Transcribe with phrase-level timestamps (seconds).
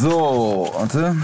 [0.00, 1.14] So, warte.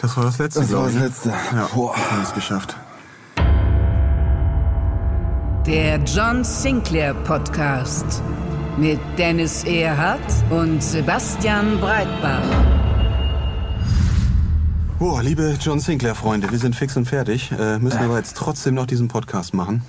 [0.00, 1.28] Das war das letzte, Das war das letzte.
[1.28, 1.94] Ja, Boah.
[1.96, 2.76] haben es geschafft.
[5.64, 8.20] Der John Sinclair Podcast
[8.76, 10.18] mit Dennis Erhardt
[10.50, 12.42] und Sebastian Breitbart.
[14.98, 17.52] Boah, liebe John Sinclair-Freunde, wir sind fix und fertig.
[17.52, 19.84] Äh, müssen aber jetzt trotzdem noch diesen Podcast machen.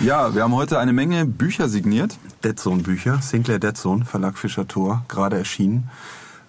[0.00, 2.16] Ja, wir haben heute eine Menge Bücher signiert.
[2.42, 5.90] Dead Zone Bücher, Sinclair Dead Zone, Verlag Fischer Tor, gerade erschienen.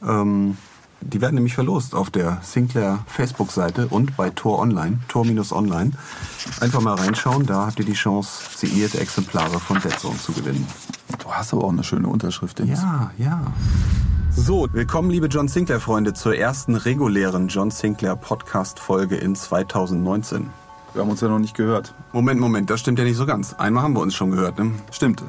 [0.01, 0.55] Ähm,
[1.01, 5.91] die werden nämlich verlost auf der Sinclair Facebook-Seite und bei Tor Online, Tor-Online.
[6.61, 10.65] Einfach mal reinschauen, da habt ihr die Chance, signierte Exemplare von Dead Zone zu gewinnen.
[11.21, 12.59] Du hast aber auch eine schöne Unterschrift.
[12.59, 12.81] Dennis.
[12.81, 13.41] Ja, ja.
[14.33, 20.60] So, willkommen liebe John Sinclair-Freunde zur ersten regulären John Sinclair Podcast-Folge in 2019.
[20.93, 21.93] Wir haben uns ja noch nicht gehört.
[22.11, 23.53] Moment, Moment, das stimmt ja nicht so ganz.
[23.53, 24.71] Einmal haben wir uns schon gehört, ne?
[24.91, 25.23] Stimmt.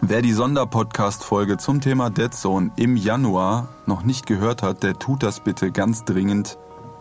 [0.00, 5.22] Wer die Sonderpodcast-Folge zum Thema Dead Zone im Januar noch nicht gehört hat, der tut
[5.22, 6.58] das bitte ganz dringend.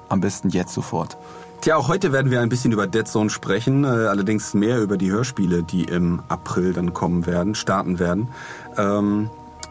[0.09, 1.17] Am besten jetzt sofort.
[1.61, 4.97] Tja, auch heute werden wir ein bisschen über Dead Zone sprechen, äh, allerdings mehr über
[4.97, 8.29] die Hörspiele, die im April dann kommen werden, starten werden.
[8.77, 9.29] Ähm,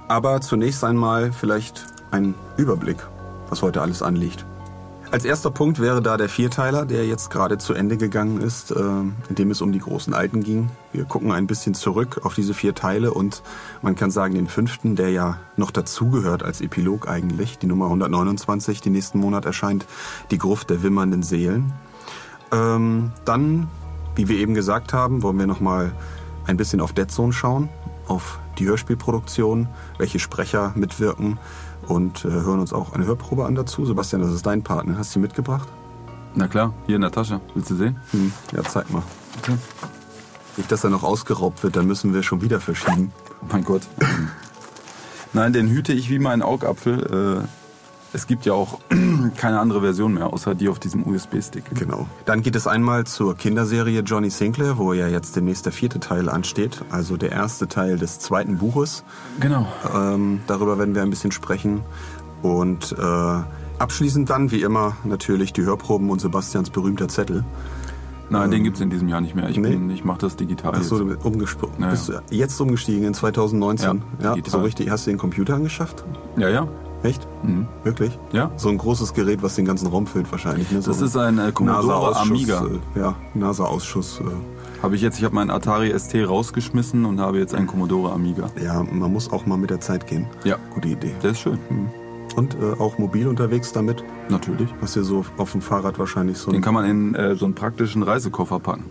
[0.09, 2.97] aber zunächst einmal vielleicht ein Überblick,
[3.49, 4.45] was heute alles anliegt.
[5.13, 8.81] Als erster Punkt wäre da der Vierteiler, der jetzt gerade zu Ende gegangen ist, äh,
[8.81, 10.71] in dem es um die großen Alten ging.
[10.91, 13.43] Wir gucken ein bisschen zurück auf diese vier Teile und
[13.83, 18.81] man kann sagen, den fünften, der ja noch dazugehört als Epilog eigentlich, die Nummer 129,
[18.81, 19.85] die nächsten Monat erscheint,
[20.31, 21.75] die Gruft der wimmernden Seelen.
[22.51, 23.69] Ähm, dann,
[24.17, 25.93] wie wir eben gesagt haben, wollen wir nochmal
[26.47, 27.69] ein bisschen auf Dead Zone schauen,
[28.07, 29.69] auf die Hörspielproduktion,
[29.99, 31.39] welche Sprecher mitwirken
[31.89, 33.85] und äh, hören uns auch eine Hörprobe an dazu.
[33.85, 34.99] Sebastian, das ist dein Partner.
[34.99, 35.69] Hast du die mitgebracht?
[36.35, 37.41] Na klar, hier in der Tasche.
[37.55, 38.01] Willst du sehen?
[38.11, 39.03] Hm, ja, zeig mal.
[40.57, 43.13] Nicht, dass er noch ausgeraubt wird, dann müssen wir schon wieder verschieben.
[43.43, 43.83] Oh mein Gott.
[45.33, 47.45] Nein, den hüte ich wie meinen Augapfel.
[47.45, 47.62] Äh,
[48.15, 48.79] Es gibt ja auch
[49.37, 51.65] keine andere Version mehr, außer die auf diesem USB-Stick.
[51.75, 52.07] Genau.
[52.27, 56.29] Dann geht es einmal zur Kinderserie Johnny Sinclair, wo ja jetzt demnächst der vierte Teil
[56.29, 59.03] ansteht, also der erste Teil des zweiten Buches.
[59.41, 59.67] Genau.
[59.95, 61.81] Ähm, darüber werden wir ein bisschen sprechen.
[62.43, 63.41] Und äh,
[63.79, 67.45] abschließend dann, wie immer, natürlich die Hörproben und Sebastians berühmter Zettel.
[68.31, 69.49] Nein, den gibt's in diesem Jahr nicht mehr.
[69.51, 69.79] Ich, Nee.
[69.93, 70.75] ich mache das digital.
[70.75, 71.23] Achso, du jetzt.
[71.23, 74.03] bist, umgesp- Ja, bist du jetzt umgestiegen in 2019?
[74.23, 74.89] Ja, ja so richtig.
[74.91, 76.03] Hast du den Computer angeschafft?
[76.39, 76.67] Ja, ja.
[77.03, 77.27] Echt?
[77.43, 77.67] Mhm.
[77.83, 78.19] Wirklich?
[78.33, 78.51] Ja.
[78.57, 80.71] So ein großes Gerät, was den ganzen Raum füllt wahrscheinlich.
[80.71, 80.83] Ne?
[80.83, 82.65] So Das ist ein äh, Commodore Amiga.
[82.95, 84.21] Äh, ja, NASA-Ausschuss.
[84.21, 88.13] Äh, Habe ich jetzt, ich habe meinen Atari ST rausgeschmissen und habe jetzt einen Commodore
[88.13, 88.51] Amiga.
[88.63, 90.27] ja, man muss auch mal mit der Zeit gehen.
[90.45, 90.57] Ja.
[90.75, 91.13] Gute Idee.
[91.23, 91.59] Der ist schön.
[92.37, 94.03] Und äh, auch mobil unterwegs damit.
[94.29, 94.69] Natürlich.
[94.81, 96.51] Hast du so auf dem Fahrrad wahrscheinlich so.
[96.53, 98.85] Den kann man in äh, so einen praktischen Reisekoffer packen.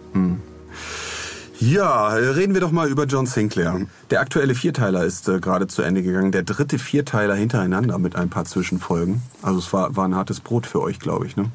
[1.61, 3.85] Ja, reden wir doch mal über John Sinclair.
[4.09, 6.31] Der aktuelle Vierteiler ist äh, gerade zu Ende gegangen.
[6.31, 9.21] Der dritte Vierteiler hintereinander mit ein paar Zwischenfolgen.
[9.43, 11.51] Also es war, war ein hartes Brot für euch, glaube ich, ne?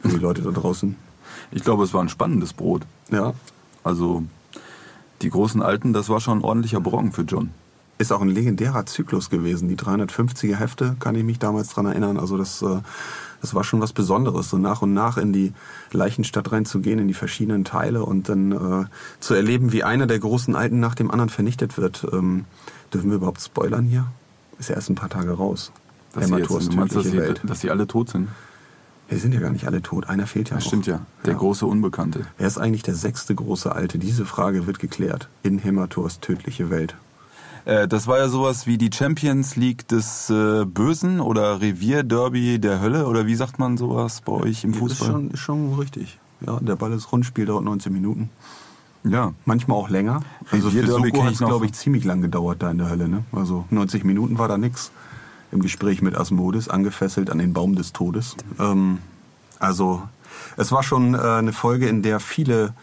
[0.00, 0.96] Für die Leute da draußen.
[1.50, 2.84] Ich glaube, es war ein spannendes Brot.
[3.10, 3.34] Ja.
[3.82, 4.22] Also
[5.20, 7.50] die großen Alten, das war schon ein ordentlicher Brocken für John.
[7.98, 9.68] Ist auch ein legendärer Zyklus gewesen.
[9.68, 12.18] Die 350er Hefte, kann ich mich damals dran erinnern.
[12.18, 12.78] Also das, äh,
[13.44, 15.52] das war schon was Besonderes, so nach und nach in die
[15.92, 18.86] Leichenstadt reinzugehen, in die verschiedenen Teile und dann äh,
[19.20, 22.06] zu erleben, wie einer der großen Alten nach dem anderen vernichtet wird.
[22.10, 22.46] Ähm,
[22.94, 24.06] dürfen wir überhaupt spoilern hier?
[24.58, 25.72] Ist ja erst ein paar Tage raus.
[26.14, 27.40] Dass sie, jetzt, meinst, dass, tödliche sie, Welt.
[27.44, 28.28] dass sie alle tot sind?
[29.10, 30.08] Wir sind ja gar nicht alle tot.
[30.08, 30.70] Einer fehlt ja Das noch.
[30.70, 31.00] stimmt ja.
[31.26, 31.38] Der Ja.
[31.38, 32.24] große Unbekannte.
[32.38, 33.98] Wer ist eigentlich der sechste große Alte?
[33.98, 36.94] Diese Frage wird geklärt in Hämators tödliche Welt.
[37.64, 42.80] Äh, das war ja sowas wie die Champions League des äh, Bösen oder Revierderby der
[42.80, 45.08] Hölle oder wie sagt man sowas bei euch im Ist Fußball?
[45.10, 46.18] schon, ist schon richtig.
[46.46, 48.30] Ja, der Ball ist rund, Spiel dauert 19 Minuten.
[49.04, 49.32] Ja.
[49.44, 50.22] Manchmal auch länger.
[50.50, 53.08] Also für Revierderby Soko hat es, glaube ich, ziemlich lang gedauert da in der Hölle.
[53.08, 53.24] Ne?
[53.32, 54.90] Also 90 Minuten war da nix.
[55.52, 58.34] Im Gespräch mit Asmodes, angefesselt an den Baum des Todes.
[58.58, 58.98] Ähm,
[59.60, 60.02] also
[60.56, 62.74] es war schon äh, eine Folge, in der viele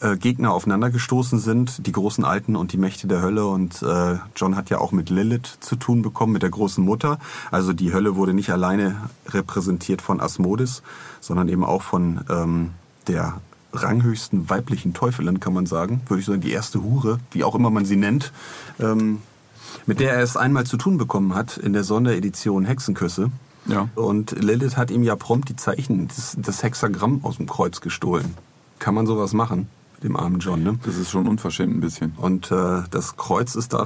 [0.00, 3.46] äh, Gegner aufeinander gestoßen sind, die großen Alten und die Mächte der Hölle.
[3.46, 7.18] Und äh, John hat ja auch mit Lilith zu tun bekommen, mit der großen Mutter.
[7.50, 8.96] Also die Hölle wurde nicht alleine
[9.28, 10.82] repräsentiert von Asmodes,
[11.20, 12.70] sondern eben auch von ähm,
[13.06, 13.40] der
[13.72, 16.00] ranghöchsten weiblichen Teufelin, kann man sagen.
[16.08, 18.32] Würde ich sagen, die erste Hure, wie auch immer man sie nennt.
[18.78, 19.22] Ähm,
[19.86, 23.30] mit der er es einmal zu tun bekommen hat in der Sonderedition Hexenküsse.
[23.66, 23.88] Ja.
[23.94, 28.34] Und Lilith hat ihm ja prompt die Zeichen, das, das Hexagramm aus dem Kreuz gestohlen.
[28.78, 29.68] Kann man sowas machen?
[30.02, 30.78] Dem armen John, ne?
[30.84, 32.14] Das ist schon unverschämt ein bisschen.
[32.16, 33.84] Und äh, das Kreuz ist da,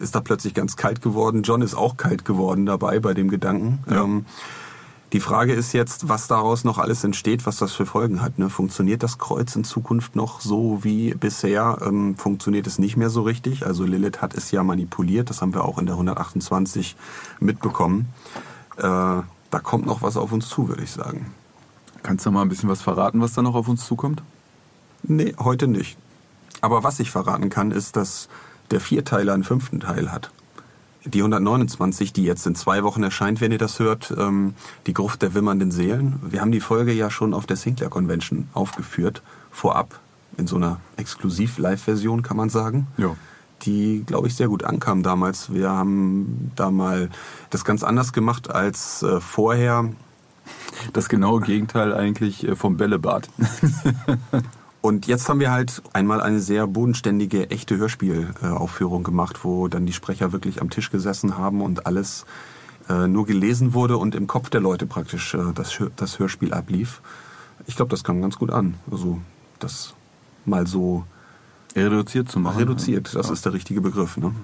[0.00, 1.42] ist da plötzlich ganz kalt geworden.
[1.42, 3.84] John ist auch kalt geworden dabei bei dem Gedanken.
[3.90, 4.04] Ja.
[4.04, 4.24] Ähm,
[5.12, 8.38] die Frage ist jetzt, was daraus noch alles entsteht, was das für Folgen hat.
[8.38, 8.48] Ne?
[8.48, 11.76] Funktioniert das Kreuz in Zukunft noch so wie bisher?
[11.82, 13.66] Ähm, funktioniert es nicht mehr so richtig?
[13.66, 16.96] Also Lilith hat es ja manipuliert, das haben wir auch in der 128
[17.40, 18.06] mitbekommen.
[18.78, 21.26] Äh, da kommt noch was auf uns zu, würde ich sagen.
[22.02, 24.22] Kannst du mal ein bisschen was verraten, was da noch auf uns zukommt?
[25.02, 25.96] Nee, heute nicht.
[26.60, 28.28] Aber was ich verraten kann, ist, dass
[28.70, 30.30] der Vierteiler einen fünften Teil hat.
[31.04, 34.54] Die 129, die jetzt in zwei Wochen erscheint, wenn ihr das hört, ähm,
[34.86, 36.20] die Gruft der wimmernden Seelen.
[36.22, 39.98] Wir haben die Folge ja schon auf der Sinclair Convention aufgeführt, vorab,
[40.36, 42.86] in so einer Exklusiv-Live-Version, kann man sagen.
[42.96, 43.16] Ja.
[43.62, 45.52] Die, glaube ich, sehr gut ankam damals.
[45.52, 47.10] Wir haben da mal
[47.50, 49.88] das ganz anders gemacht als äh, vorher.
[50.92, 53.28] Das genaue Gegenteil eigentlich äh, vom Bällebad.
[54.82, 59.92] Und jetzt haben wir halt einmal eine sehr bodenständige, echte Hörspielaufführung gemacht, wo dann die
[59.92, 62.26] Sprecher wirklich am Tisch gesessen haben und alles
[62.88, 67.00] äh, nur gelesen wurde und im Kopf der Leute praktisch äh, das, das Hörspiel ablief.
[67.66, 68.74] Ich glaube, das kam ganz gut an.
[68.90, 69.20] Also
[69.60, 69.94] das
[70.44, 71.04] mal so
[71.76, 72.58] Reduziert zu machen.
[72.58, 73.32] reduziert, das Ja.
[73.32, 74.16] ist der richtige Begriff.
[74.16, 74.34] Ne?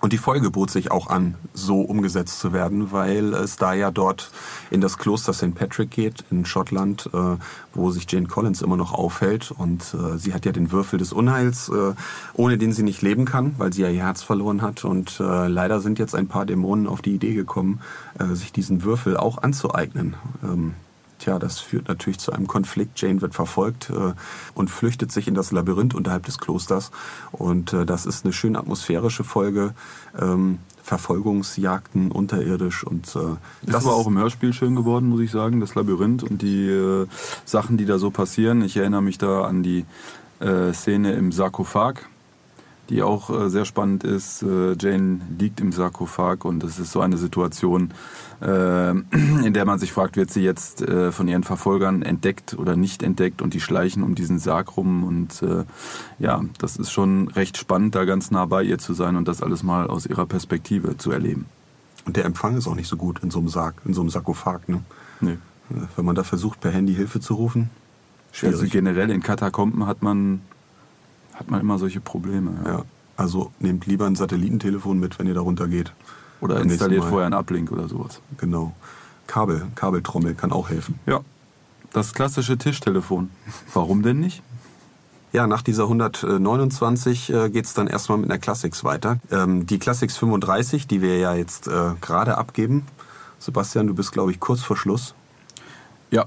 [0.00, 3.90] Und die Folge bot sich auch an, so umgesetzt zu werden, weil es da ja
[3.90, 4.30] dort
[4.70, 5.54] in das Kloster St.
[5.54, 7.36] Patrick geht, in Schottland, äh,
[7.74, 9.50] wo sich Jane Collins immer noch aufhält.
[9.50, 11.94] Und äh, sie hat ja den Würfel des Unheils, äh,
[12.34, 14.84] ohne den sie nicht leben kann, weil sie ja ihr Herz verloren hat.
[14.84, 17.80] Und äh, leider sind jetzt ein paar Dämonen auf die Idee gekommen,
[18.18, 20.14] äh, sich diesen Würfel auch anzueignen.
[20.42, 20.74] Ähm,
[21.20, 23.00] Tja, das führt natürlich zu einem Konflikt.
[23.00, 24.14] Jane wird verfolgt äh,
[24.54, 26.90] und flüchtet sich in das Labyrinth unterhalb des Klosters.
[27.30, 29.74] Und äh, das ist eine schön atmosphärische Folge.
[30.18, 35.60] Ähm, Verfolgungsjagden unterirdisch und äh, Das war auch im Hörspiel schön geworden, muss ich sagen,
[35.60, 37.06] das Labyrinth und die äh,
[37.44, 38.62] Sachen, die da so passieren.
[38.62, 39.84] Ich erinnere mich da an die
[40.40, 42.06] äh, Szene im Sarkophag,
[42.90, 44.42] die auch äh, sehr spannend ist.
[44.42, 47.92] Äh, Jane liegt im Sarkophag und es ist so eine Situation,
[48.42, 48.90] äh,
[49.46, 53.02] in der man sich fragt, wird sie jetzt äh, von ihren Verfolgern entdeckt oder nicht
[53.02, 55.64] entdeckt und die schleichen um diesen Sarg rum und äh,
[56.18, 59.42] ja, das ist schon recht spannend, da ganz nah bei ihr zu sein und das
[59.42, 61.46] alles mal aus ihrer Perspektive zu erleben.
[62.06, 64.10] und der Empfang ist auch nicht so gut in so einem Sarg, in so einem
[64.10, 64.68] Sarkophag.
[64.68, 64.82] Ne?
[65.20, 65.32] Nee.
[65.70, 67.70] Äh, Wenn man da versucht, per Handy Hilfe zu rufen,
[68.42, 68.72] Also schwierig.
[68.72, 70.40] generell in Katakomben hat man,
[71.40, 72.52] hat man immer solche Probleme.
[72.64, 72.70] Ja.
[72.70, 72.82] ja,
[73.16, 75.92] also nehmt lieber ein Satellitentelefon mit, wenn ihr da runtergeht.
[76.40, 78.20] Oder Beim nächsten installiert vorher einen Uplink oder sowas.
[78.36, 78.74] Genau.
[79.26, 81.00] Kabel, Kabeltrommel kann auch helfen.
[81.06, 81.20] Ja.
[81.92, 83.30] Das klassische Tischtelefon.
[83.74, 84.42] Warum denn nicht?
[85.32, 89.18] Ja, nach dieser 129 äh, geht's dann erstmal mit einer Classics weiter.
[89.30, 92.86] Ähm, die Classics 35, die wir ja jetzt äh, gerade abgeben.
[93.38, 95.14] Sebastian, du bist, glaube ich, kurz vor Schluss.
[96.10, 96.26] Ja.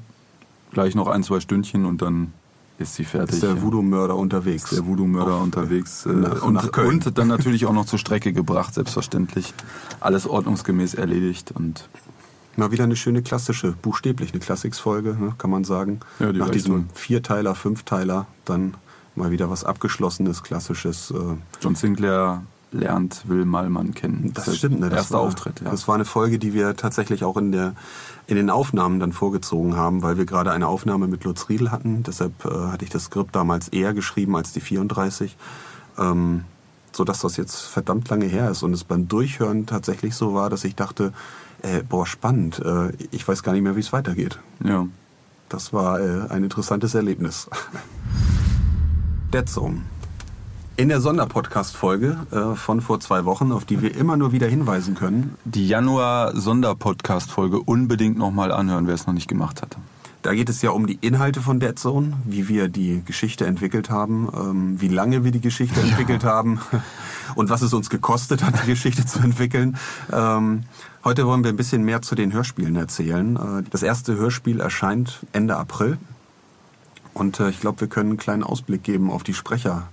[0.72, 2.34] Gleich noch ein, zwei Stündchen und dann
[2.78, 3.36] ist sie fertig.
[3.36, 3.62] Ist der.
[3.62, 4.70] Voodoo-Mörder unterwegs.
[4.70, 6.06] der Voodoo-Mörder unterwegs.
[6.06, 7.02] Äh, nach- und, nach Köln.
[7.04, 9.54] und dann natürlich auch noch zur Strecke gebracht, selbstverständlich.
[10.00, 11.90] Alles ordnungsgemäß erledigt und
[12.56, 16.02] Mal wieder eine schöne klassische, buchstäblich eine Classics-Folge, ne, kann man sagen.
[16.20, 16.86] Ja, die Nach diesem toll.
[16.94, 18.76] Vierteiler, Fünfteiler, dann
[19.16, 21.10] mal wieder was Abgeschlossenes, Klassisches.
[21.10, 21.16] Äh,
[21.62, 22.44] John Sinclair
[22.74, 24.32] lernt Will Malmann kennen.
[24.34, 24.90] Das ist stimmt, ne?
[24.90, 25.72] Das Erster war, Auftritt, ja.
[25.72, 27.74] Das war eine Folge, die wir tatsächlich auch in, der,
[28.28, 32.04] in den Aufnahmen dann vorgezogen haben, weil wir gerade eine Aufnahme mit Lutz Riedel hatten.
[32.04, 35.38] Deshalb äh, hatte ich das Skript damals eher geschrieben als die 34.
[35.98, 36.44] Ähm,
[36.96, 40.50] so dass das jetzt verdammt lange her ist und es beim Durchhören tatsächlich so war,
[40.50, 41.12] dass ich dachte,
[41.64, 44.40] äh, boah, spannend, äh, ich weiß gar nicht mehr, wie es weitergeht.
[44.64, 44.88] ja.
[45.50, 47.48] Das war äh, ein interessantes Erlebnis.
[49.34, 49.82] Dead Zone.
[50.76, 54.96] In der Sonderpodcast-Folge äh, von vor zwei Wochen, auf die wir immer nur wieder hinweisen
[54.96, 59.78] können, Die Januar-Sonderpodcast-Folge unbedingt nochmal anhören, wer es noch nicht gemacht hat.
[60.24, 63.92] da geht es ja um die Inhalte von Dead Zone, wie wir die Geschichte entwickelt
[63.92, 66.60] haben, ähm, wie lange wir die Geschichte entwickelt haben
[67.36, 69.78] und was es uns gekostet hat, die Geschichte zu entwickeln.
[70.12, 70.64] Ähm,
[71.04, 73.36] heute wollen wir ein bisschen mehr zu den Hörspielen erzählen.
[73.36, 76.00] Äh, das erste Hörspiel erscheint Ende April.
[77.14, 79.88] Und äh, ich glaube, wir können einen kleinen Ausblick geben auf die Sprecher,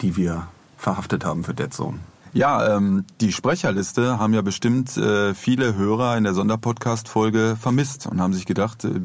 [0.00, 1.98] die wir verhaftet haben für Dead Zone.
[2.32, 8.20] Ja, ähm, die Sprecherliste haben ja bestimmt äh, viele Hörer in der Sonderpodcast-Folge vermisst und
[8.20, 9.00] haben sich gedacht, äh,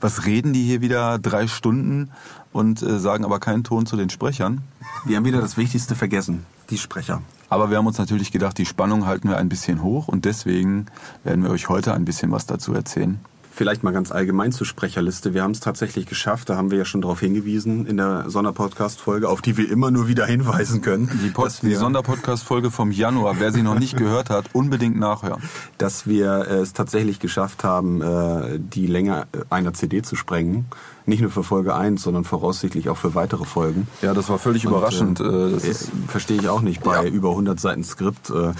[0.00, 2.10] was reden die hier wieder drei Stunden
[2.52, 4.62] und äh, sagen aber keinen Ton zu den Sprechern.
[5.04, 7.22] Wir haben wieder das Wichtigste vergessen, die Sprecher.
[7.48, 10.86] Aber wir haben uns natürlich gedacht, die Spannung halten wir ein bisschen hoch und deswegen
[11.24, 13.20] werden wir euch heute ein bisschen was dazu erzählen.
[13.58, 15.34] Vielleicht mal ganz allgemein zur Sprecherliste.
[15.34, 19.28] Wir haben es tatsächlich geschafft, da haben wir ja schon darauf hingewiesen in der Sonderpodcast-Folge,
[19.28, 21.10] auf die wir immer nur wieder hinweisen können.
[21.24, 25.42] Die, Pod die Sonderpodcast-Folge vom Januar, wer sie noch nicht gehört hat, unbedingt nachhören.
[25.76, 30.66] Dass wir es tatsächlich geschafft haben, äh, die Länge einer CD zu sprengen.
[31.08, 33.88] Nicht nur für Folge 1, sondern voraussichtlich auch für weitere Folgen.
[34.02, 35.20] Ja, das war völlig Und, überraschend.
[35.20, 37.10] Äh, das ist, verstehe ich auch nicht bei ja.
[37.10, 38.28] über 100 Seiten Skript.
[38.28, 38.52] Äh,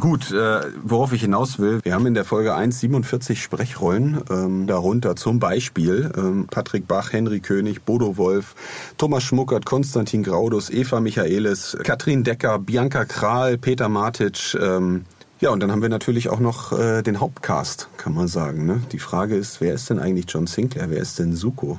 [0.00, 4.66] gut, äh, worauf ich hinaus will, wir haben in der Folge 1 47 Sprechrollen, ähm,
[4.66, 8.54] darunter zum Beispiel ähm, Patrick Bach, Henry König, Bodo Wolf,
[8.98, 15.04] Thomas Schmuckert, Konstantin Graudus, Eva Michaelis, Katrin Decker, Bianca Kral, Peter Martic, ähm,
[15.38, 18.64] ja, und dann haben wir natürlich auch noch äh, den Hauptcast, kann man sagen.
[18.64, 18.80] Ne?
[18.92, 20.88] Die Frage ist, wer ist denn eigentlich John Sinclair?
[20.88, 21.78] Wer ist denn Suko?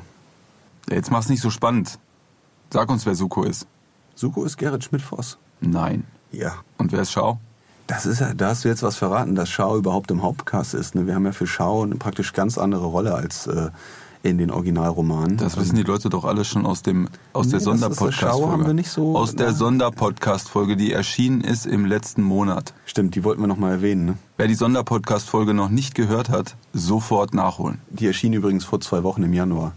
[0.91, 1.97] Jetzt mach's nicht so spannend.
[2.69, 3.65] Sag uns, wer Suko ist.
[4.13, 5.39] Suko ist Gerrit Schmidt-Voss.
[5.59, 6.05] Nein.
[6.31, 6.53] Ja.
[6.77, 7.39] Und wer ist Schau?
[7.87, 10.93] Das ist ja, da hast du jetzt was verraten, dass Schau überhaupt im Hauptcast ist.
[10.93, 11.07] Ne?
[11.07, 13.69] Wir haben ja für Schau eine praktisch ganz andere Rolle als äh,
[14.23, 15.37] in den Originalromanen.
[15.37, 18.51] Das wissen die Leute doch alle schon aus dem aus nee, der Sonderpodcast-Folge.
[18.51, 19.15] haben wir nicht so.
[19.15, 22.73] Aus der Sonderpodcast-Folge, die erschienen ist im letzten Monat.
[22.85, 24.05] Stimmt, die wollten wir noch mal erwähnen.
[24.05, 24.17] Ne?
[24.35, 27.79] Wer die Sonderpodcast-Folge noch nicht gehört hat, sofort nachholen.
[27.89, 29.71] Die erschien übrigens vor zwei Wochen im Januar.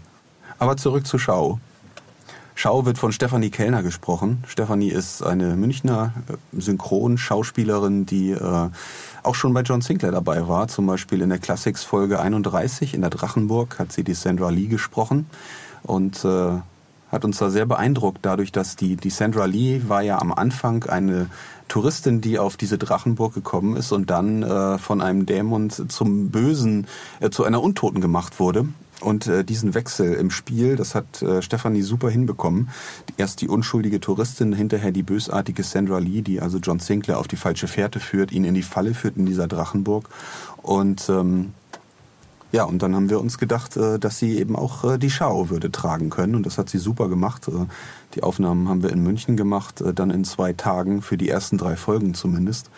[0.59, 1.59] Aber zurück zu Schau.
[2.61, 4.43] Schau wird von Stefanie Kellner gesprochen.
[4.45, 8.69] Stefanie ist eine Münchner äh, Synchronschauspielerin, die äh,
[9.23, 10.67] auch schon bei John Sinclair dabei war.
[10.67, 14.67] Zum Beispiel in der Classics Folge 31 in der Drachenburg hat sie die Sandra Lee
[14.67, 15.25] gesprochen
[15.81, 16.51] und äh,
[17.11, 20.83] hat uns da sehr beeindruckt, dadurch, dass die, die Sandra Lee war ja am Anfang
[20.83, 21.31] eine
[21.67, 26.85] Touristin, die auf diese Drachenburg gekommen ist und dann äh, von einem Dämon zum Bösen,
[27.21, 28.67] äh, zu einer Untoten gemacht wurde.
[29.01, 32.69] Und äh, diesen Wechsel im Spiel, das hat äh, Stefanie super hinbekommen.
[33.17, 37.35] Erst die unschuldige Touristin, hinterher die bösartige Sandra Lee, die also John Sinclair auf die
[37.35, 40.09] falsche Fährte führt, ihn in die Falle führt in dieser Drachenburg.
[40.61, 41.53] Und ähm,
[42.51, 45.49] ja, und dann haben wir uns gedacht, äh, dass sie eben auch äh, die Schau
[45.49, 46.35] würde tragen können.
[46.35, 47.47] Und das hat sie super gemacht.
[47.47, 47.65] Äh,
[48.13, 51.57] die Aufnahmen haben wir in München gemacht, äh, dann in zwei Tagen für die ersten
[51.57, 52.69] drei Folgen zumindest.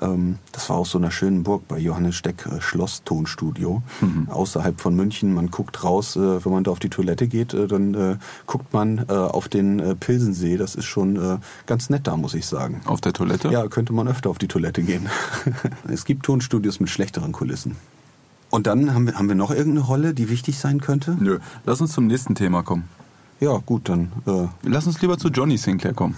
[0.00, 4.28] Ähm, das war aus so einer schönen Burg bei Johannes Steck, äh, Schloss-Tonstudio, mhm.
[4.30, 5.34] außerhalb von München.
[5.34, 9.08] Man guckt raus, äh, wenn man da auf die Toilette geht, äh, dann guckt man
[9.08, 10.56] auf den Pilsensee.
[10.56, 12.80] Das ist schon ganz nett da, muss ich sagen.
[12.84, 13.48] Auf der Toilette?
[13.48, 15.08] Ja, könnte man öfter auf die Toilette gehen.
[15.88, 17.76] es gibt Tonstudios mit schlechteren Kulissen.
[18.50, 21.16] Und dann haben wir, haben wir noch irgendeine Rolle, die wichtig sein könnte?
[21.18, 22.88] Nö, lass uns zum nächsten Thema kommen.
[23.40, 24.12] Ja, gut, dann.
[24.26, 26.14] Äh Lass uns lieber zu Johnny Sinclair kommen.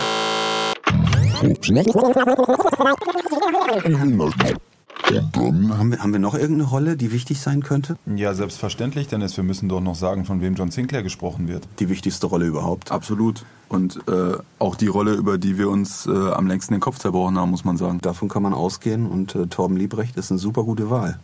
[5.09, 7.97] Haben wir, haben wir noch irgendeine Rolle, die wichtig sein könnte?
[8.15, 9.37] Ja, selbstverständlich, Dennis.
[9.37, 11.67] Wir müssen doch noch sagen, von wem John Sinclair gesprochen wird.
[11.79, 12.93] Die wichtigste Rolle überhaupt.
[12.93, 13.45] Absolut.
[13.69, 17.39] Und äh, auch die Rolle, über die wir uns äh, am längsten den Kopf zerbrochen
[17.39, 18.01] haben, muss man sagen.
[18.03, 21.19] Davon kann man ausgehen und äh, Torben Liebrecht ist eine super gute Wahl.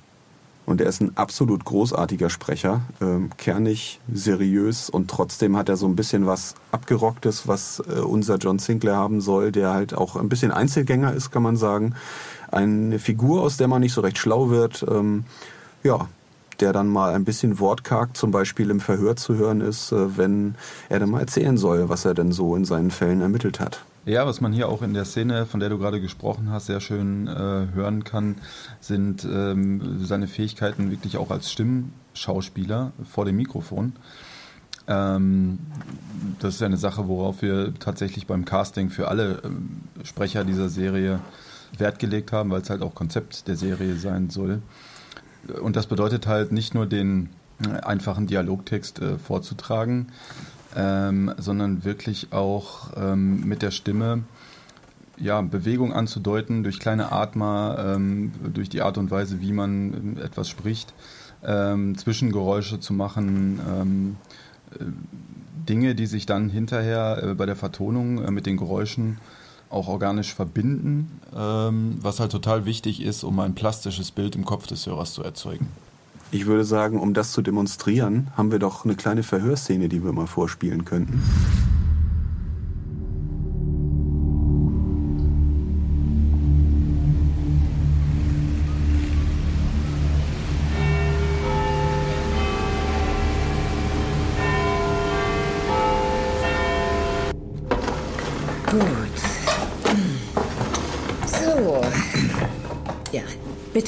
[0.67, 5.87] Und er ist ein absolut großartiger Sprecher, ähm, kernig, seriös und trotzdem hat er so
[5.87, 10.29] ein bisschen was Abgerocktes, was äh, unser John Sinclair haben soll, der halt auch ein
[10.29, 11.95] bisschen Einzelgänger ist, kann man sagen.
[12.51, 15.25] Eine Figur, aus der man nicht so recht schlau wird, ähm,
[15.83, 16.09] ja,
[16.61, 20.55] der dann mal ein bisschen wortkarg zum Beispiel im Verhör zu hören ist, äh, wenn
[20.89, 23.85] er dann mal erzählen soll, was er denn so in seinen Fällen ermittelt hat.
[24.07, 26.81] Ja, was man hier auch in der Szene, von der du gerade gesprochen hast, sehr
[26.81, 28.37] schön äh, hören kann,
[28.79, 33.95] sind ähm, seine Fähigkeiten wirklich auch als Stimmschauspieler vor dem Mikrofon.
[34.87, 35.59] Ähm,
[36.39, 41.21] das ist eine Sache, worauf wir tatsächlich beim Casting für alle ähm, Sprecher dieser Serie
[41.79, 44.61] Wert gelegt haben, weil es halt auch Konzept der Serie sein soll.
[45.63, 47.31] Und das bedeutet halt nicht nur den
[47.67, 50.09] äh, einfachen Dialogtext äh, vorzutragen,
[50.77, 54.25] ähm, sondern wirklich auch ähm, mit der Stimme
[55.19, 60.19] ja, Bewegung anzudeuten, durch kleine Atmer, ähm, durch die Art und Weise, wie man ähm,
[60.23, 60.93] etwas spricht,
[61.45, 64.17] ähm, Zwischengeräusche zu machen, ähm,
[64.73, 64.85] äh,
[65.69, 69.19] Dinge, die sich dann hinterher äh, bei der Vertonung äh, mit den Geräuschen
[69.71, 74.87] auch organisch verbinden, was halt total wichtig ist, um ein plastisches Bild im Kopf des
[74.87, 75.67] Hörers zu erzeugen.
[76.35, 80.13] Ich würde sagen, um das zu demonstrieren, haben wir doch eine kleine Verhörszene, die wir
[80.13, 81.23] mal vorspielen könnten.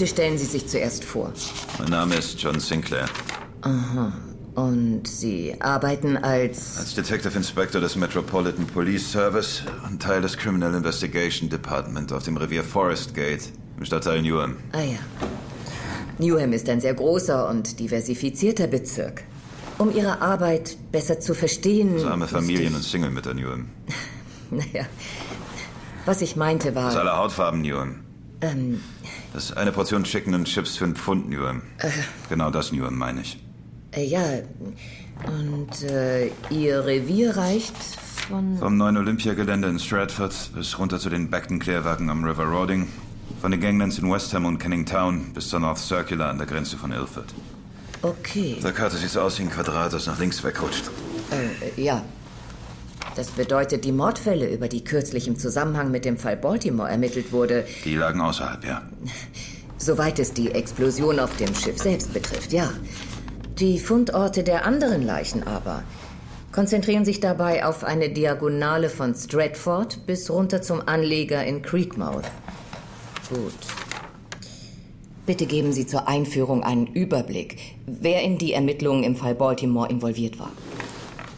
[0.07, 1.33] Bitte stellen Sie sich zuerst vor.
[1.81, 3.07] Mein Name ist John Sinclair.
[3.63, 4.13] Aha.
[4.55, 6.79] Und Sie arbeiten als...
[6.79, 12.37] Als Detective Inspector des Metropolitan Police Service und Teil des Criminal Investigation Department auf dem
[12.37, 14.57] Revier Forest Gate im Stadtteil Newham.
[14.71, 14.99] Ah ja.
[16.19, 19.25] Newham ist ein sehr großer und diversifizierter Bezirk.
[19.79, 21.99] Um Ihre Arbeit besser zu verstehen.
[21.99, 23.71] So arme Familien ich- und Single mit der Newham.
[24.53, 24.87] Naja.
[26.05, 27.01] Was ich meinte Das war.
[27.01, 28.07] aller Hautfarben Newham.
[28.41, 28.81] Ähm,
[29.33, 31.63] Das ist eine Portion Chicken und Chips für einen Pfund Newham.
[32.29, 33.39] Genau das Newham meine ich.
[33.93, 34.23] äh, ja.
[35.27, 37.77] Und äh, Ihr Revier reicht
[38.29, 38.59] von.
[38.59, 42.87] Vom neuen Olympiagelände in Stratford bis runter zu den Beckton-Klärwerken am River Roding.
[43.41, 46.47] Von den Ganglands in West Ham und Canning Town bis zur North Circular an der
[46.47, 47.33] Grenze von Ilford.
[48.03, 48.55] Okay.
[48.57, 50.85] Auf der Karte sieht es aus wie ein Quadrat, das nach links wegrutscht.
[51.31, 52.03] Äh, ja.
[53.17, 57.65] Das bedeutet, die Mordfälle, über die kürzlich im Zusammenhang mit dem Fall Baltimore ermittelt wurde,
[57.85, 58.83] Die lagen außerhalb, ja.
[59.79, 62.71] soweit es die Explosion auf dem Schiff selbst betrifft, ja.
[63.59, 65.83] Die Fundorte der anderen Leichen aber
[66.53, 72.25] konzentrieren sich dabei auf eine Diagonale von Stratford bis runter zum Anleger in Creekmouth.
[73.31, 73.53] Gut.
[75.25, 77.57] Bitte geben Sie zur Einführung einen Überblick,
[77.87, 80.53] wer in die Ermittlungen im Fall Baltimore involviert war.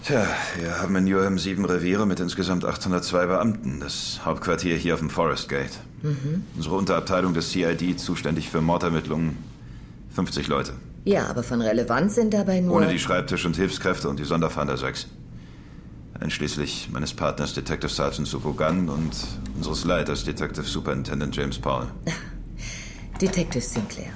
[0.04, 0.26] Tja,
[0.58, 3.80] wir haben in Newham sieben Reviere mit insgesamt 802 Beamten.
[3.80, 5.78] Das Hauptquartier hier auf dem Forest Gate.
[6.56, 9.36] Unsere Unterabteilung des CID zuständig für Mordermittlungen
[10.14, 10.72] 50 Leute.
[11.04, 12.76] Ja, aber von Relevanz sind dabei nur...
[12.76, 15.08] Ohne die Schreibtisch- und Hilfskräfte und die Sonderfahnder 6.
[16.20, 19.12] Einschließlich meines Partners Detective Sergeant Supo Gunn und
[19.56, 21.86] unseres Leiters Detective Superintendent James Paul.
[23.20, 24.10] Detective Sinclair.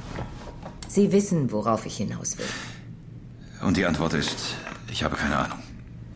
[0.89, 2.47] Sie wissen, worauf ich hinaus will.
[3.67, 4.55] Und die Antwort ist,
[4.91, 5.59] ich habe keine Ahnung.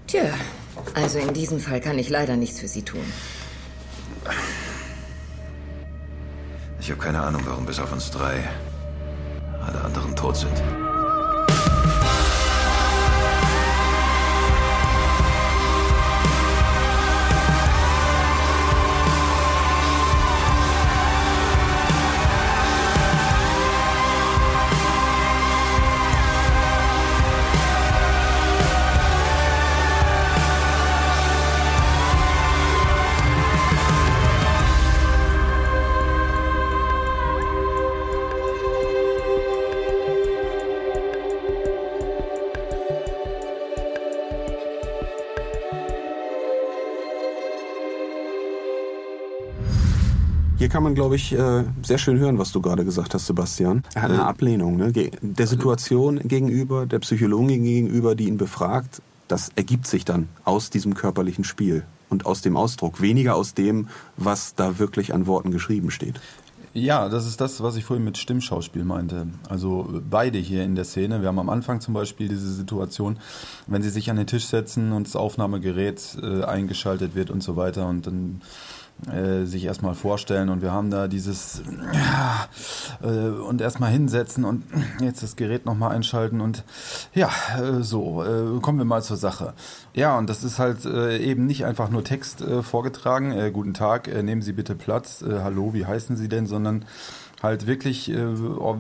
[0.06, 0.22] Tja,
[0.94, 3.04] also in diesem Fall kann ich leider nichts für Sie tun.
[6.78, 8.44] Ich habe keine Ahnung, warum bis auf uns drei
[9.66, 10.62] alle anderen tot sind.
[50.66, 53.84] Hier kann man, glaube ich, äh, sehr schön hören, was du gerade gesagt hast, Sebastian.
[53.94, 54.90] Er hat eine Ablehnung ne?
[54.90, 59.00] der Situation gegenüber, der Psychologin gegenüber, die ihn befragt.
[59.28, 63.86] Das ergibt sich dann aus diesem körperlichen Spiel und aus dem Ausdruck, weniger aus dem,
[64.16, 66.20] was da wirklich an Worten geschrieben steht.
[66.74, 69.28] Ja, das ist das, was ich vorhin mit Stimmschauspiel meinte.
[69.48, 71.20] Also beide hier in der Szene.
[71.22, 73.18] Wir haben am Anfang zum Beispiel diese Situation,
[73.68, 77.54] wenn sie sich an den Tisch setzen und das Aufnahmegerät äh, eingeschaltet wird und so
[77.54, 78.42] weiter und dann
[79.13, 82.49] äh, sich erstmal vorstellen und wir haben da dieses ja,
[83.02, 84.65] äh, und erstmal hinsetzen und
[85.00, 86.65] jetzt das Gerät nochmal einschalten und
[87.15, 89.52] ja, äh, so, äh, kommen wir mal zur Sache.
[89.93, 94.43] Ja, und das ist halt äh, eben nicht einfach nur Text vorgetragen, guten Tag, nehmen
[94.43, 96.85] Sie bitte Platz, hallo, wie heißen Sie denn, sondern
[97.42, 98.16] halt wirklich, äh,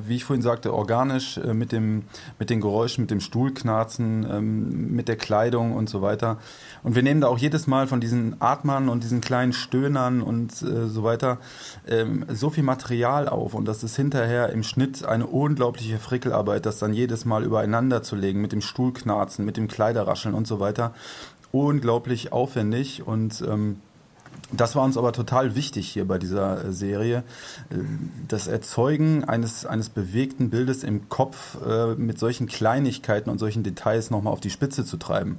[0.08, 2.04] wie ich vorhin sagte, organisch äh, mit dem
[2.38, 6.38] mit den Geräuschen, mit dem Stuhlknarzen, ähm, mit der Kleidung und so weiter.
[6.82, 10.62] Und wir nehmen da auch jedes Mal von diesen Atmern und diesen kleinen Stöhnern und
[10.62, 11.38] äh, so weiter
[11.86, 16.78] ähm, so viel Material auf und das ist hinterher im Schnitt eine unglaubliche Frickelarbeit, das
[16.78, 20.94] dann jedes Mal übereinander zu legen mit dem Stuhlknarzen, mit dem Kleiderrascheln und so weiter.
[21.52, 23.80] Unglaublich aufwendig und ähm,
[24.52, 27.24] das war uns aber total wichtig hier bei dieser äh, Serie.
[27.70, 27.76] Äh,
[28.28, 34.10] Das Erzeugen eines, eines bewegten Bildes im Kopf äh, mit solchen Kleinigkeiten und solchen Details
[34.10, 35.38] nochmal auf die Spitze zu treiben.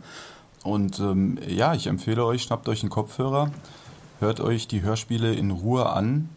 [0.63, 3.51] Und ähm, ja, ich empfehle euch, schnappt euch einen Kopfhörer,
[4.19, 6.29] hört euch die Hörspiele in Ruhe an.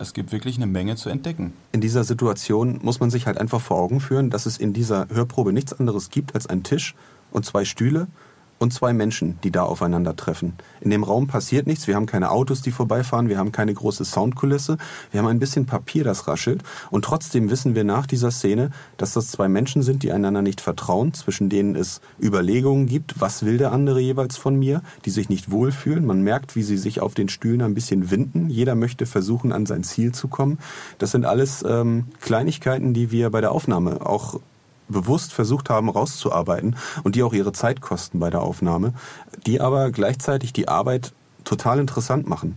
[0.00, 1.52] Es gibt wirklich eine Menge zu entdecken.
[1.72, 5.08] In dieser Situation muss man sich halt einfach vor Augen führen, dass es in dieser
[5.10, 6.94] Hörprobe nichts anderes gibt als einen Tisch
[7.32, 8.06] und zwei Stühle
[8.62, 10.52] und zwei Menschen, die da aufeinandertreffen.
[10.80, 14.04] In dem Raum passiert nichts, wir haben keine Autos, die vorbeifahren, wir haben keine große
[14.04, 14.78] Soundkulisse,
[15.10, 19.14] wir haben ein bisschen Papier, das raschelt und trotzdem wissen wir nach dieser Szene, dass
[19.14, 23.58] das zwei Menschen sind, die einander nicht vertrauen, zwischen denen es Überlegungen gibt, was will
[23.58, 26.06] der andere jeweils von mir, die sich nicht wohlfühlen.
[26.06, 28.48] Man merkt, wie sie sich auf den Stühlen ein bisschen winden.
[28.48, 30.58] Jeder möchte versuchen, an sein Ziel zu kommen.
[30.98, 34.38] Das sind alles ähm, Kleinigkeiten, die wir bei der Aufnahme auch
[34.92, 38.94] bewusst versucht haben rauszuarbeiten und die auch ihre Zeit kosten bei der Aufnahme,
[39.46, 41.12] die aber gleichzeitig die Arbeit
[41.44, 42.56] total interessant machen,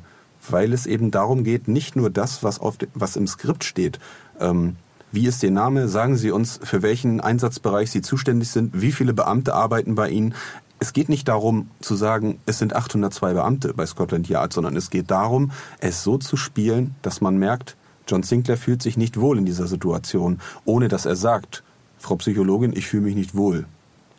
[0.50, 4.00] weil es eben darum geht, nicht nur das, was, auf de, was im Skript steht,
[4.39, 4.76] ähm,
[5.12, 9.13] wie ist Ihr Name, sagen Sie uns, für welchen Einsatzbereich Sie zuständig sind, wie viele
[9.13, 10.36] Beamte arbeiten bei Ihnen.
[10.80, 14.89] Es geht nicht darum zu sagen, es sind 802 Beamte bei Scotland Yard, sondern es
[14.89, 19.38] geht darum, es so zu spielen, dass man merkt, John Sinclair fühlt sich nicht wohl
[19.38, 21.63] in dieser Situation, ohne dass er sagt,
[22.06, 23.65] Frau Psychologin, ich fühle mich nicht wohl.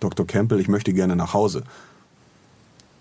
[0.00, 0.26] Dr.
[0.26, 1.62] Campbell, ich möchte gerne nach Hause.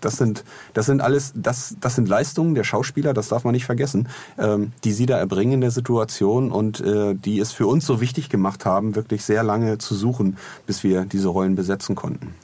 [0.00, 0.44] Das sind,
[0.74, 4.72] das sind alles, das, das sind Leistungen der Schauspieler, das darf man nicht vergessen, ähm,
[4.84, 8.28] die sie da erbringen in der Situation und äh, die es für uns so wichtig
[8.28, 12.34] gemacht haben, wirklich sehr lange zu suchen, bis wir diese Rollen besetzen konnten.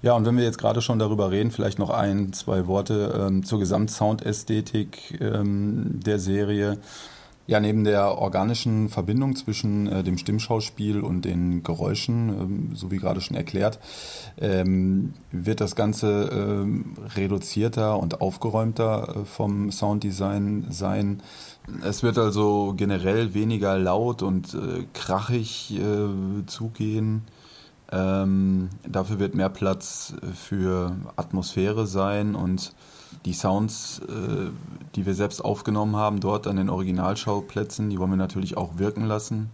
[0.00, 3.44] Ja, und wenn wir jetzt gerade schon darüber reden, vielleicht noch ein, zwei Worte ähm,
[3.44, 6.78] zur Gesamtsoundästhetik ähm, der Serie.
[7.48, 12.96] Ja, neben der organischen Verbindung zwischen äh, dem Stimmschauspiel und den Geräuschen, ähm, so wie
[12.96, 13.78] gerade schon erklärt,
[14.36, 21.22] ähm, wird das Ganze ähm, reduzierter und aufgeräumter äh, vom Sounddesign sein.
[21.84, 27.22] Es wird also generell weniger laut und äh, krachig äh, zugehen.
[27.92, 32.72] Ähm, dafür wird mehr Platz für Atmosphäre sein und
[33.26, 34.50] die Sounds, äh,
[34.94, 39.04] die wir selbst aufgenommen haben, dort an den Originalschauplätzen, die wollen wir natürlich auch wirken
[39.04, 39.50] lassen.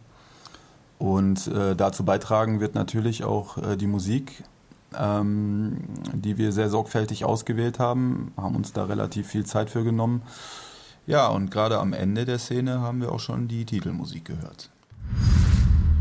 [0.99, 4.45] Und äh, dazu beitragen wird natürlich auch äh, die Musik,
[4.97, 5.79] ähm,
[6.13, 10.23] die wir sehr sorgfältig ausgewählt haben, haben uns da relativ viel Zeit für genommen.
[11.07, 14.71] Ja, und gerade am Ende der Szene haben wir auch schon die Titelmusik gehört.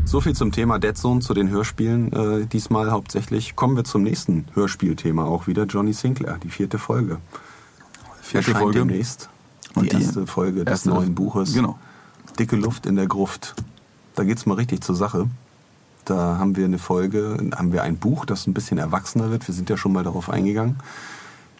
[0.04, 3.56] So viel zum Thema Dead Zone, zu den Hörspielen äh, diesmal hauptsächlich.
[3.56, 7.18] Kommen wir zum nächsten Hörspielthema auch wieder, Johnny Sinclair, die vierte Folge.
[8.32, 8.78] Vierte Folge.
[8.80, 9.28] demnächst.
[9.74, 11.52] Die, Und die erste Folge des erste- neuen Buches.
[11.54, 11.78] Genau.
[12.38, 13.54] Dicke Luft in der Gruft.
[14.14, 15.28] Da geht's mal richtig zur Sache.
[16.04, 19.46] Da haben wir eine Folge, haben wir ein Buch, das ein bisschen erwachsener wird.
[19.46, 20.76] Wir sind ja schon mal darauf eingegangen.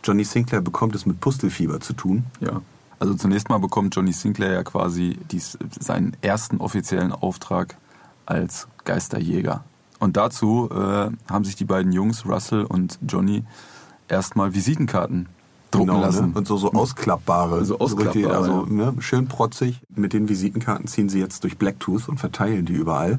[0.04, 2.24] Johnny Sinclair bekommt es mit Pustelfieber zu tun.
[2.40, 2.60] Ja.
[2.98, 7.76] Also zunächst mal bekommt Johnny Sinclair ja quasi dies, seinen ersten offiziellen Auftrag
[8.26, 9.64] als Geisterjäger.
[10.00, 13.44] Und dazu äh, haben sich die beiden Jungs, Russell und Johnny,
[14.08, 15.28] erstmal Visitenkarten
[15.72, 16.30] drucken Genau, lassen.
[16.30, 16.38] Ne?
[16.38, 17.64] Und so, so ausklappbare.
[17.64, 19.80] So ausklappbare, Also ne, schön protzig.
[19.94, 23.18] Mit den Visitenkarten ziehen sie jetzt durch Blacktooth und verteilen die überall.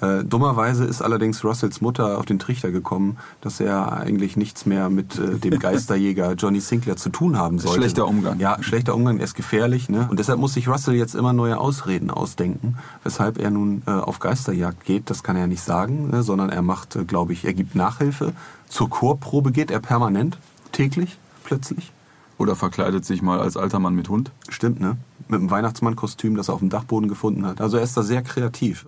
[0.00, 4.90] Äh, dummerweise ist allerdings Russells Mutter auf den Trichter gekommen, dass er eigentlich nichts mehr
[4.90, 7.80] mit äh, dem Geisterjäger Johnny Sinclair zu tun haben sollte.
[7.80, 8.38] Schlechter Umgang.
[8.38, 9.88] Ja, schlechter Umgang, er ist gefährlich.
[9.88, 10.06] Ne?
[10.10, 14.18] Und deshalb muss sich Russell jetzt immer neue Ausreden ausdenken, weshalb er nun äh, auf
[14.18, 15.08] Geisterjagd geht.
[15.08, 16.22] Das kann er nicht sagen, ne?
[16.22, 18.34] sondern er macht, äh, glaube ich, er gibt Nachhilfe.
[18.68, 20.36] Zur Chorprobe geht er permanent,
[20.72, 21.92] täglich, plötzlich.
[22.38, 24.30] Oder verkleidet sich mal als alter Mann mit Hund.
[24.50, 24.98] Stimmt, ne?
[25.28, 27.60] Mit einem Weihnachtsmann-Kostüm, das er auf dem Dachboden gefunden hat.
[27.60, 28.86] Also er ist da sehr kreativ.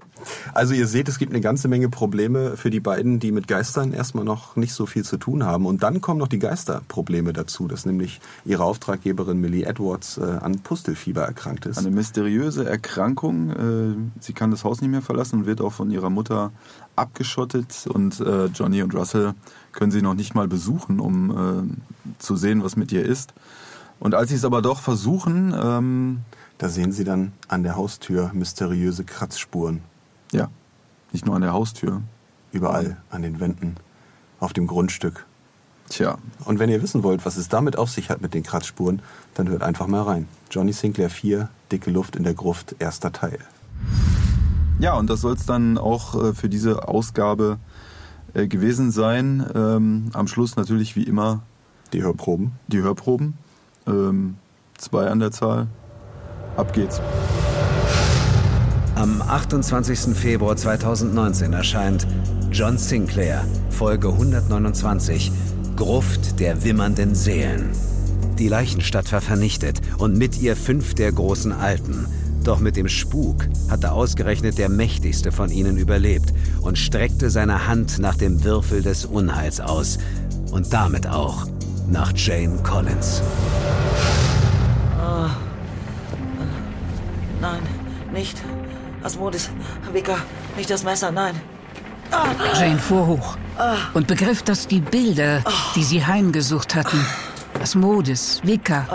[0.53, 3.93] Also ihr seht, es gibt eine ganze Menge Probleme für die beiden, die mit Geistern
[3.93, 5.65] erstmal noch nicht so viel zu tun haben.
[5.67, 10.61] Und dann kommen noch die Geisterprobleme dazu, dass nämlich ihre Auftraggeberin Millie Edwards äh, an
[10.61, 11.79] Pustelfieber erkrankt ist.
[11.79, 13.51] Eine mysteriöse Erkrankung.
[13.51, 16.53] Äh, sie kann das Haus nicht mehr verlassen und wird auch von ihrer Mutter
[16.99, 17.87] abgeschottet.
[17.87, 19.35] Und äh, Johnny und Russell
[19.73, 23.35] können sie noch nicht mal besuchen, um äh, zu sehen, was mit ihr ist.
[24.01, 26.19] Und als sie es aber doch versuchen, ähm,
[26.59, 29.81] Da sehen sie dann an der Haustür mysteriöse Kratzspuren.
[30.33, 30.49] ja,
[31.13, 32.03] nicht nur an der Haustür.
[32.53, 33.77] Überall an den Wänden,
[34.41, 35.25] auf dem Grundstück.
[35.89, 39.01] Tja, Und wenn ihr wissen wollt, was es damit auf sich hat mit den Kratzspuren,
[39.35, 40.29] dann hört einfach mal rein.
[40.51, 43.39] Johnny Sinclair 4, Dicke Luft in der Gruft, erster Teil.
[44.81, 47.59] Ja, und das soll es dann auch äh, für diese Ausgabe
[48.35, 49.45] äh, gewesen sein.
[49.55, 51.43] Ähm, am Schluss natürlich wie immer
[51.93, 52.53] Die Hörproben.
[52.69, 53.35] die Hörproben.
[53.87, 54.37] Ähm,
[54.77, 55.67] zwei an der Zahl.
[56.57, 57.01] Ab geht's.
[58.95, 60.17] Am 28.
[60.17, 62.07] Februar 2019 erscheint
[62.53, 65.31] John Sinclair, Folge 129,
[65.77, 67.71] Gruft der wimmernden Seelen.
[68.39, 72.07] Die Leichenstadt war vernichtet und mit ihr fünf der großen Alten.
[72.49, 76.33] Doch mit dem Spuk hatte ausgerechnet der mächtigste von ihnen überlebt
[76.63, 79.99] und streckte seine Hand nach dem Würfel des Unheils aus.
[80.51, 81.47] Und damit auch
[81.91, 83.21] nach Jane Collins.
[87.39, 87.61] Nein,
[88.15, 88.41] nicht.
[89.03, 89.51] Asmodis,
[89.93, 90.17] Wicker,
[90.57, 91.35] nicht das Messer, nein.
[92.59, 93.37] Jane fuhr hoch
[93.93, 97.05] und begriff, dass die Bilder, die sie heimgesucht hatten,
[97.61, 98.87] Asmodis, Vicar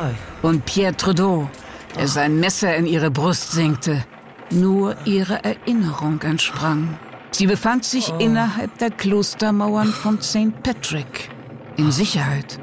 [0.42, 1.48] und Pierre Trudeau,
[1.96, 4.04] der sein Messer in ihre Brust senkte,
[4.50, 6.98] nur ihrer Erinnerung entsprang.
[7.32, 10.62] Sie befand sich innerhalb der Klostermauern von St.
[10.62, 11.30] Patrick.
[11.78, 12.60] In Sicherheit.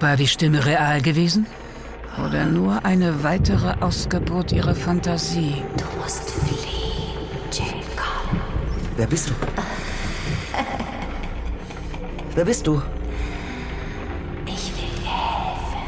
[0.00, 1.46] War die Stimme real gewesen?
[2.26, 5.62] Oder nur eine weitere Ausgeburt ihrer Fantasie?
[5.76, 6.58] Du musst fliehen,
[7.52, 8.90] Jane Collins.
[8.96, 9.34] Wer bist du?
[12.34, 12.80] Wer bist du?
[14.46, 15.82] Ich will dir helfen.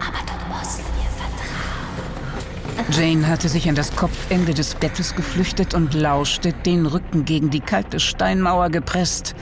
[0.00, 2.92] Aber du musst mir vertrauen.
[2.92, 7.60] Jane hatte sich an das Kopfende des Bettes geflüchtet und lauschte, den Rücken gegen die
[7.60, 9.34] kalte Steinmauer gepresst,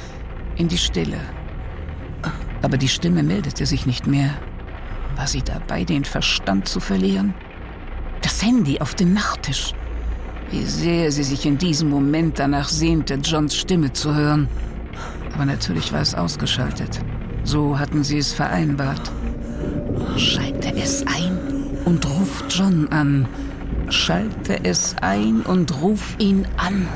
[0.56, 1.20] in die Stille.
[2.62, 4.34] Aber die Stimme meldete sich nicht mehr.
[5.16, 7.32] War sie dabei, den Verstand zu verlieren?
[8.20, 9.72] Das Handy auf dem Nachttisch.
[10.50, 14.48] Wie sehr sie sich in diesem Moment danach sehnte, Johns Stimme zu hören.
[15.34, 17.00] Aber natürlich war es ausgeschaltet.
[17.44, 19.10] So hatten sie es vereinbart.
[20.16, 21.38] Schalte es ein
[21.84, 23.28] und ruf John an.
[23.88, 26.86] Schalte es ein und ruf ihn an.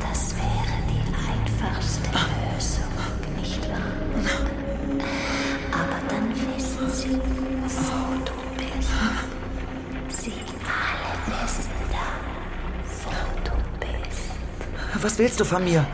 [0.00, 2.92] Das wäre die einfachste Lösung,
[3.40, 3.92] nicht wahr?
[5.72, 8.90] Aber dann wissen sie, wo du bist.
[10.22, 10.32] Sie
[10.66, 12.20] alle wissen dann,
[13.04, 13.10] wo
[13.44, 15.02] du bist.
[15.02, 15.86] Was willst du von mir?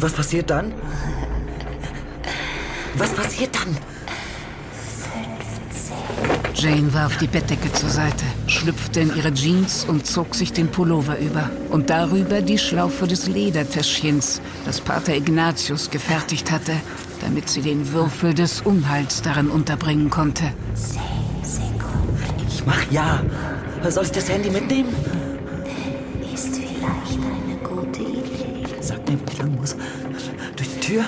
[0.00, 0.72] Und was passiert dann?
[2.96, 3.76] Was passiert dann?
[6.54, 6.54] 15.
[6.54, 11.18] Jane warf die Bettdecke zur Seite, schlüpfte in ihre Jeans und zog sich den Pullover
[11.18, 11.50] über.
[11.68, 16.72] Und darüber die Schlaufe des Ledertäschchens, das Pater Ignatius gefertigt hatte,
[17.20, 20.44] damit sie den Würfel des Unheils darin unterbringen konnte.
[20.76, 20.98] 10
[21.42, 23.22] Sekunden Ich mach ja.
[23.86, 24.96] Soll ich das Handy mitnehmen?
[29.60, 29.76] Muss.
[30.56, 31.04] Durch die Tür?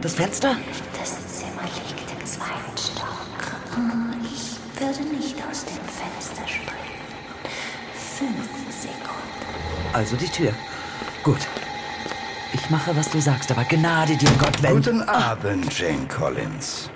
[0.00, 0.56] Das Fenster?
[0.98, 3.08] Das Zimmer liegt im zweiten Stock.
[4.24, 6.78] Ich würde nicht aus dem Fenster springen.
[7.94, 8.48] Fünf
[8.80, 9.92] Sekunden.
[9.92, 10.52] Also die Tür.
[11.22, 11.46] Gut.
[12.54, 14.76] Ich mache, was du sagst, aber Gnade dir, Gott, wenn...
[14.76, 16.90] Guten Abend, Jane Collins.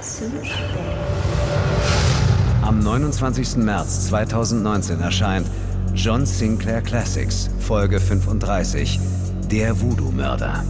[0.00, 0.54] Zu spät.
[2.62, 3.56] Am 29.
[3.56, 5.48] März 2019 erscheint
[5.94, 8.98] John Sinclair Classics, Folge 35,
[9.50, 10.64] Der Voodoo-Mörder.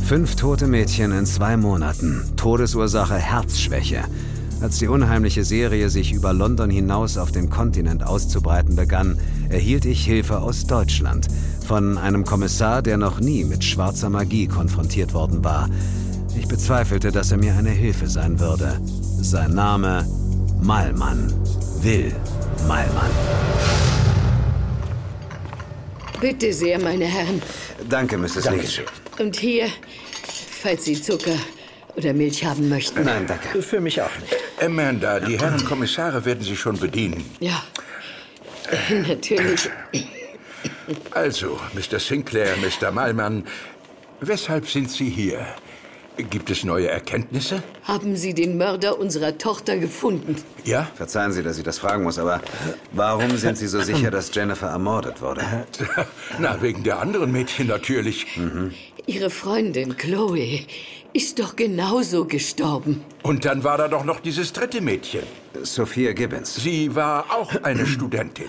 [0.00, 4.02] Fünf tote Mädchen in zwei Monaten, Todesursache Herzschwäche.
[4.60, 10.04] Als die unheimliche Serie sich über London hinaus auf den Kontinent auszubreiten begann, erhielt ich
[10.04, 11.28] Hilfe aus Deutschland
[11.66, 15.68] von einem Kommissar, der noch nie mit schwarzer Magie konfrontiert worden war.
[16.36, 18.80] Ich bezweifelte, dass er mir eine Hilfe sein würde.
[18.82, 20.04] Sein Name
[20.60, 21.32] Malmann.
[21.82, 22.12] Will
[22.66, 23.83] Malmann.
[26.24, 27.42] Bitte sehr, meine Herren.
[27.86, 28.48] Danke, Mrs.
[28.48, 28.82] Leach.
[29.18, 29.68] Und hier,
[30.62, 31.36] falls Sie Zucker
[31.96, 33.04] oder Milch haben möchten.
[33.04, 33.60] Nein, danke.
[33.60, 34.34] Für mich auch nicht.
[34.58, 37.30] Amanda, die Herren Kommissare werden Sie schon bedienen.
[37.40, 37.62] Ja,
[39.06, 39.68] natürlich.
[41.10, 42.00] Also, Mr.
[42.00, 42.90] Sinclair, Mr.
[42.90, 43.46] Malmann,
[44.20, 45.46] weshalb sind Sie hier?
[46.16, 47.62] Gibt es neue Erkenntnisse?
[47.82, 50.36] Haben Sie den Mörder unserer Tochter gefunden?
[50.64, 50.88] Ja?
[50.94, 52.40] Verzeihen Sie, dass ich das fragen muss, aber
[52.92, 55.42] warum sind Sie so sicher, dass Jennifer ermordet wurde?
[56.38, 58.26] Na, wegen der anderen Mädchen natürlich.
[59.06, 60.60] Ihre Freundin Chloe
[61.12, 63.02] ist doch genauso gestorben.
[63.22, 65.22] Und dann war da doch noch dieses dritte Mädchen.
[65.62, 66.54] Sophia Gibbons.
[66.54, 68.46] Sie war auch eine Studentin.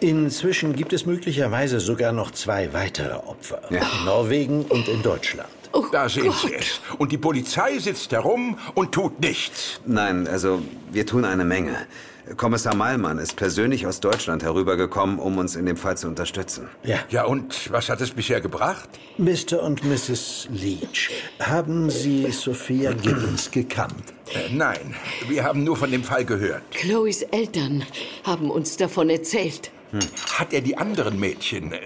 [0.00, 3.62] Inzwischen gibt es möglicherweise sogar noch zwei weitere Opfer.
[3.70, 3.78] Ja.
[3.78, 5.48] In Norwegen und in Deutschland.
[5.86, 6.40] Oh Da sehen Gott.
[6.40, 6.80] Sie es.
[6.98, 9.80] Und die Polizei sitzt herum und tut nichts.
[9.86, 10.60] Nein, also
[10.92, 11.86] wir tun eine Menge.
[12.36, 16.68] Kommissar Malmann ist persönlich aus Deutschland herübergekommen, um uns in dem Fall zu unterstützen.
[16.82, 16.98] Ja.
[17.08, 18.88] Ja, und was hat es bisher gebracht?
[19.16, 19.62] Mr.
[19.62, 20.48] und Mrs.
[20.50, 24.12] Leach, haben Sie Sophia Gibbons gekannt?
[24.34, 24.96] Äh, nein,
[25.28, 26.62] wir haben nur von dem Fall gehört.
[26.72, 27.84] Chloes Eltern
[28.24, 29.70] haben uns davon erzählt.
[30.38, 31.78] Hat er die anderen Mädchen, äh,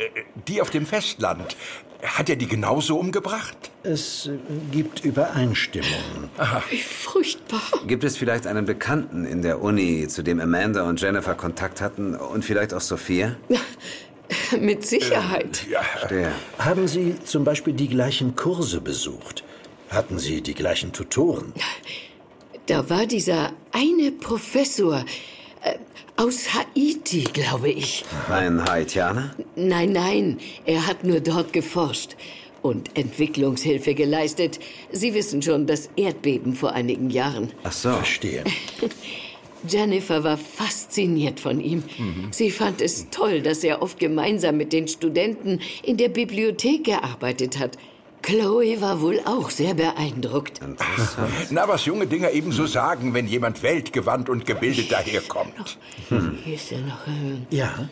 [0.49, 1.57] die auf dem Festland,
[2.03, 3.71] hat er die genauso umgebracht?
[3.83, 4.31] Es
[4.71, 6.31] gibt Übereinstimmungen.
[6.71, 7.61] Wie furchtbar.
[7.87, 12.15] Gibt es vielleicht einen Bekannten in der Uni, zu dem Amanda und Jennifer Kontakt hatten
[12.15, 13.37] und vielleicht auch Sophia?
[14.61, 15.67] Mit Sicherheit.
[15.69, 16.33] Ja, Der.
[16.59, 19.45] Haben Sie zum Beispiel die gleichen Kurse besucht?
[19.91, 21.53] Hatten Sie die gleichen Tutoren?
[22.67, 25.05] Da war dieser eine Professor äh,
[26.21, 28.05] aus Haiti, glaube ich.
[28.29, 29.35] Ein Haitianer?
[29.57, 32.15] Nein, nein, er hat nur dort geforscht
[32.61, 34.61] und Entwicklungshilfe geleistet.
[34.93, 37.51] Sie wissen schon, das Erdbeben vor einigen Jahren.
[37.65, 37.91] Ach so.
[37.93, 38.45] Verstehe.
[39.69, 41.85] Jennifer war fasziniert von ihm.
[42.31, 47.59] Sie fand es toll, dass er oft gemeinsam mit den Studenten in der Bibliothek gearbeitet
[47.59, 47.77] hat.
[48.23, 50.61] Chloe war wohl auch sehr beeindruckt.
[51.51, 55.79] Na, was junge Dinger ebenso sagen, wenn jemand weltgewandt und gebildet daherkommt.
[56.45, 57.07] Hier ist er noch.
[57.07, 57.89] Äh, Ja,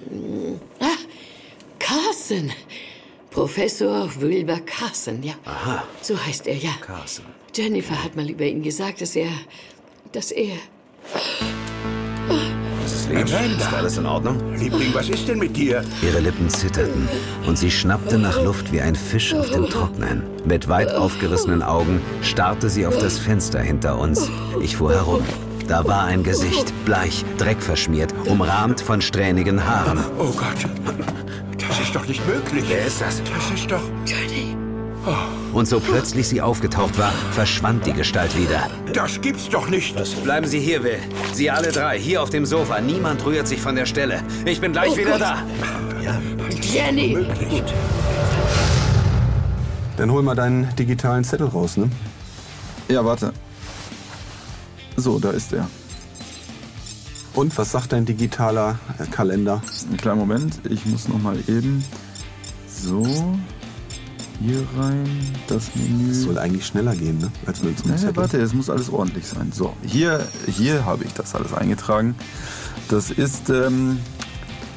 [0.80, 0.86] ah,
[1.78, 2.52] Carson.
[3.30, 5.34] Professor Wilbur Carson, ja.
[5.44, 5.84] Aha.
[6.02, 6.72] So heißt er, ja.
[6.80, 7.24] Carson.
[7.54, 9.30] Jennifer hat mal über ihn gesagt, dass er.
[10.12, 10.56] dass er.
[12.28, 12.57] Mrs.
[13.08, 14.54] Leach, ist alles in Ordnung?
[14.54, 15.82] Liebling, was ist denn mit dir?
[16.02, 17.08] Ihre Lippen zitterten
[17.46, 20.22] und sie schnappte nach Luft wie ein Fisch auf dem Trocknen.
[20.44, 24.30] Mit weit aufgerissenen Augen starrte sie auf das Fenster hinter uns.
[24.60, 25.22] Ich fuhr herum.
[25.66, 30.00] Da war ein Gesicht, bleich, dreckverschmiert, umrahmt von strähnigen Haaren.
[30.18, 30.66] Oh Gott,
[31.58, 32.64] das ist doch nicht möglich.
[32.68, 33.22] Wer ist das?
[33.22, 33.82] Das ist doch...
[34.06, 34.47] Jenny.
[35.52, 38.68] Und so plötzlich sie aufgetaucht war, verschwand die Gestalt wieder.
[38.92, 39.96] Das gibt's doch nicht.
[40.24, 40.98] Bleiben Sie hier, Will.
[41.32, 42.80] Sie alle drei, hier auf dem Sofa.
[42.80, 44.22] Niemand rührt sich von der Stelle.
[44.44, 45.20] Ich bin gleich Oh wieder Gott.
[45.20, 45.42] da.
[46.60, 47.14] Jenny!
[47.14, 47.62] Möglich.
[49.96, 51.90] Dann hol mal deinen digitalen Zettel raus, ne?
[52.88, 53.32] Ja, warte.
[54.96, 55.68] So, da ist er.
[57.34, 59.62] Und was sagt dein digitaler äh, Kalender?
[59.88, 61.84] Einen kleinen Moment, ich muss noch mal eben.
[62.68, 63.06] So.
[64.40, 65.04] Hier rein,
[65.48, 66.08] das Menü.
[66.08, 67.30] Das soll eigentlich schneller gehen, ne?
[67.46, 68.16] Als mit so einem Zettel.
[68.16, 69.50] warte, es muss alles ordentlich sein.
[69.52, 72.14] So, hier, hier habe ich das alles eingetragen.
[72.88, 73.98] Das ist, ähm,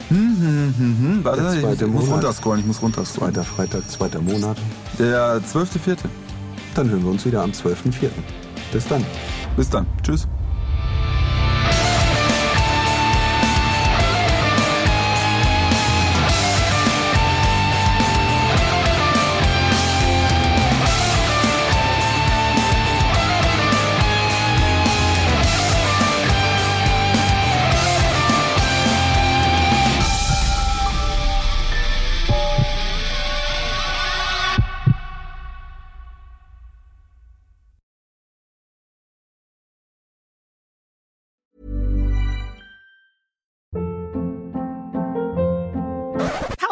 [0.09, 3.33] hm, hm, hm, hm, warte, Der ich, zweite ich muss runterscrollen, ich muss runterscrollen.
[3.35, 4.57] Zweiter Freitag, zweiter Monat.
[4.97, 5.97] Der 12.04.
[6.73, 8.09] Dann hören wir uns wieder am 12.04.
[8.73, 9.05] Bis dann.
[9.55, 9.85] Bis dann.
[10.01, 10.27] Tschüss.